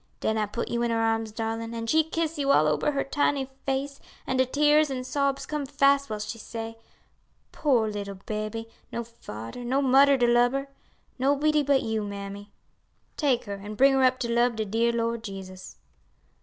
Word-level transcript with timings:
Den 0.19 0.35
I 0.35 0.47
put 0.47 0.69
you 0.69 0.81
in 0.81 0.89
her 0.89 0.97
arms, 0.99 1.31
darlin', 1.31 1.75
an' 1.75 1.85
she 1.85 2.03
kiss 2.03 2.39
you 2.39 2.51
all 2.51 2.65
ober 2.65 2.91
your 2.93 3.03
tiny 3.03 3.51
face, 3.67 3.99
an' 4.25 4.37
de 4.37 4.47
tears 4.47 4.89
an' 4.89 5.03
sobs 5.03 5.45
come 5.45 5.63
fast 5.67 6.09
while 6.09 6.17
she 6.17 6.39
say, 6.39 6.77
'Poor 7.51 7.87
little 7.87 8.15
baby; 8.15 8.67
no 8.91 9.03
fader 9.03 9.63
no 9.63 9.79
mudder 9.79 10.17
to 10.17 10.25
lub 10.27 10.53
her! 10.53 10.69
nobody 11.19 11.61
but 11.61 11.83
you, 11.83 12.01
mammy; 12.03 12.51
take 13.15 13.43
her 13.45 13.57
an' 13.57 13.75
bring 13.75 13.93
her 13.93 14.01
up 14.03 14.17
to 14.17 14.27
lub 14.31 14.55
de 14.55 14.65
dear 14.65 14.91
Lord 14.91 15.23
Jesus.'" 15.23 15.77